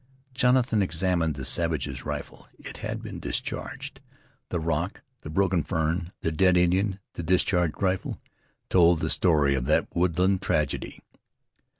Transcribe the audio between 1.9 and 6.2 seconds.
rifle. It had been discharged. The rock, the broken fern,